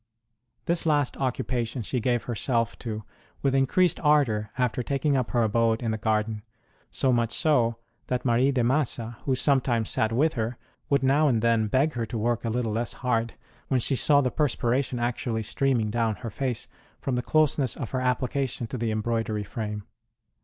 This 0.65 0.87
last 0.87 1.15
occupation 1.17 1.83
she 1.83 1.99
gave 1.99 2.23
herself 2.23 2.75
to 2.79 3.03
with 3.43 3.53
increased 3.53 3.99
ardour 3.99 4.49
after 4.57 4.81
taking 4.81 5.15
up 5.15 5.29
her 5.29 5.43
abode 5.43 5.79
in 5.83 5.91
the 5.91 5.97
garden; 5.99 6.41
so 6.89 7.13
much 7.13 7.31
so, 7.31 7.75
that 8.07 8.25
Marie 8.25 8.51
de 8.51 8.63
Massa, 8.63 9.17
who 9.25 9.35
some 9.35 9.61
times 9.61 9.89
sat 9.91 10.11
with 10.11 10.33
her, 10.33 10.57
would 10.89 11.03
now 11.03 11.27
and 11.27 11.43
then 11.43 11.67
beg 11.67 11.93
her 11.93 12.07
to 12.07 12.17
work 12.17 12.43
a 12.43 12.49
little 12.49 12.71
less 12.71 12.93
hard, 13.05 13.35
when 13.67 13.79
she 13.79 13.95
saw 13.95 14.21
the 14.21 14.31
perspiration 14.31 14.97
actually 14.97 15.43
streaming 15.43 15.91
down 15.91 16.15
her 16.15 16.31
face 16.31 16.67
from 16.99 17.13
the 17.13 17.21
closeness 17.21 17.75
of 17.77 17.91
her 17.91 18.01
application 18.01 18.65
to 18.65 18.79
the 18.79 18.89
embroidery 18.89 19.43
frame. 19.43 19.83